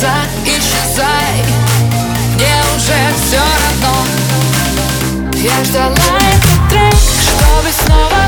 [0.00, 0.14] глаза
[0.46, 1.44] исчезай
[2.34, 4.06] Мне уже все равно.
[5.34, 8.19] Я ждала этот трек, чтобы снова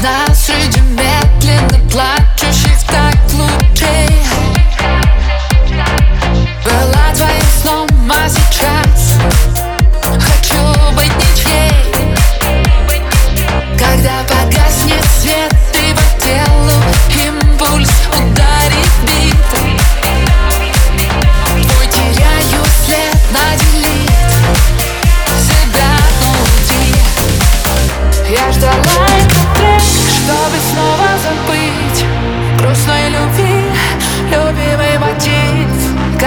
[0.00, 0.77] That's sürece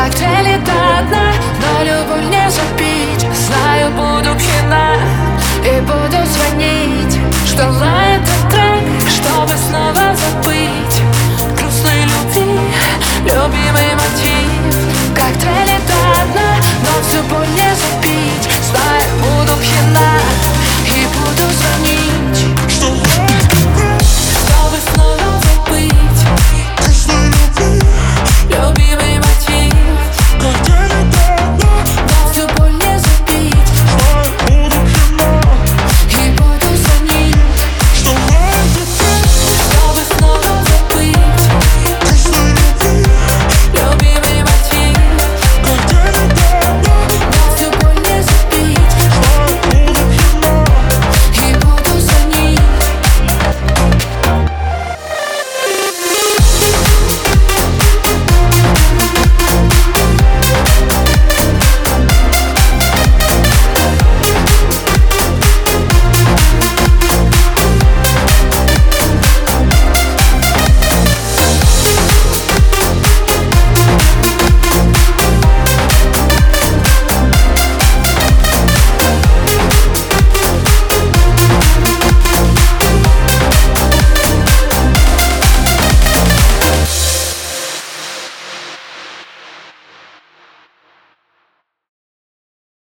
[0.02, 0.31] cocktail